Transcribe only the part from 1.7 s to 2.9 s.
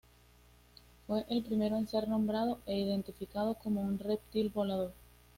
en ser nombrado e